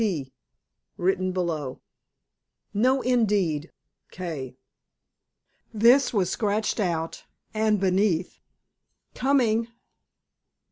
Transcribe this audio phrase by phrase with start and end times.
[0.01, 0.33] T.
[0.97, 1.79] WRITTEN BELOW.
[2.73, 3.71] No indeed.
[4.09, 4.57] K.
[5.71, 8.39] THIS WAS SCRATCHED OUT AND BENEATH.
[9.13, 9.67] Coming.